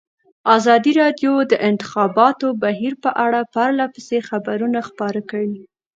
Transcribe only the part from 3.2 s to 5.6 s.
اړه پرله پسې خبرونه خپاره کړي.